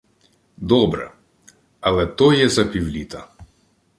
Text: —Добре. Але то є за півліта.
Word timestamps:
—Добре. 0.57 1.11
Але 1.79 2.05
то 2.07 2.33
є 2.33 2.49
за 2.49 2.63
півліта. 2.65 3.27